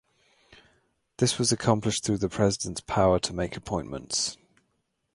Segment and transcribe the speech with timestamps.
[1.17, 4.35] This was accomplished through the president's power to make appointments.